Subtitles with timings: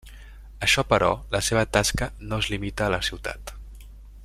[0.67, 3.55] Això però, la seva tasca no es limita a la ciutat.